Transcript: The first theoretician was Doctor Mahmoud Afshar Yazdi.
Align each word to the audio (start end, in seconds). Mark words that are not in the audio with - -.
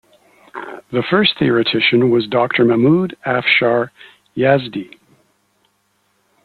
The 0.91 1.03
first 1.07 1.37
theoretician 1.37 2.09
was 2.09 2.25
Doctor 2.25 2.65
Mahmoud 2.65 3.15
Afshar 3.23 3.91
Yazdi. 4.35 4.97